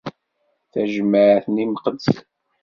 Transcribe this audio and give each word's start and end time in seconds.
Tajmaɛt 0.71 1.45
n 1.49 1.55
yimqeddsen. 1.61 2.17